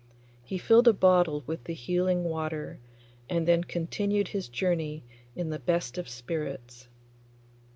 [0.43, 2.79] He filled a bottle with the healing water,
[3.29, 5.03] and then continued his journey
[5.35, 6.87] in the best of spirits.